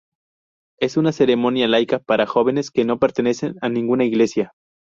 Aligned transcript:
Es 0.79 0.97
una 0.97 1.11
ceremonia 1.11 1.67
laica 1.67 1.99
para 1.99 2.25
jóvenes 2.25 2.71
que 2.71 2.85
no 2.85 2.97
pertenecen 2.97 3.57
a 3.61 3.69
ninguna 3.69 4.03
iglesia. 4.03 4.51